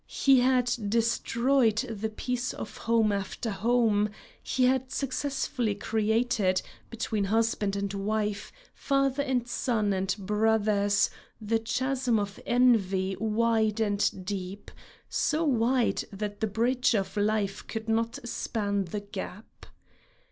He 0.07 0.39
had 0.39 0.73
destroyed 0.89 1.77
the 1.77 2.09
peace 2.09 2.53
of 2.55 2.75
home 2.89 3.11
after 3.11 3.51
home; 3.51 4.09
he 4.41 4.65
had 4.65 4.89
successfully 4.89 5.75
created, 5.75 6.63
between 6.89 7.25
husband 7.25 7.75
and 7.75 7.93
wife, 7.93 8.51
father 8.73 9.21
and 9.21 9.47
son 9.47 9.93
and 9.93 10.15
brothers, 10.17 11.11
the 11.39 11.59
chasm 11.59 12.17
of 12.19 12.39
envy 12.47 13.15
wide 13.19 13.79
and 13.79 14.25
deep, 14.25 14.71
so 15.07 15.43
wide 15.43 16.03
that 16.11 16.39
the 16.39 16.47
bridge 16.47 16.95
of 16.95 17.15
life 17.15 17.67
could 17.67 17.87
not 17.87 18.27
span 18.27 18.85
the 18.85 19.01
gap. 19.01 19.67